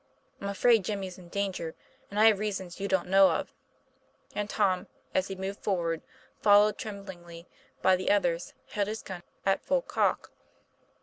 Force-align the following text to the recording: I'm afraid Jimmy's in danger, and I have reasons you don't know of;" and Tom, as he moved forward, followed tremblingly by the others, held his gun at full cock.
I'm 0.41 0.49
afraid 0.49 0.83
Jimmy's 0.83 1.19
in 1.19 1.29
danger, 1.29 1.75
and 2.09 2.19
I 2.19 2.25
have 2.25 2.39
reasons 2.39 2.79
you 2.79 2.87
don't 2.87 3.07
know 3.07 3.29
of;" 3.29 3.53
and 4.33 4.49
Tom, 4.49 4.87
as 5.13 5.27
he 5.27 5.35
moved 5.35 5.59
forward, 5.59 6.01
followed 6.41 6.79
tremblingly 6.79 7.47
by 7.83 7.95
the 7.95 8.09
others, 8.09 8.55
held 8.69 8.87
his 8.87 9.03
gun 9.03 9.21
at 9.45 9.61
full 9.63 9.83
cock. 9.83 10.31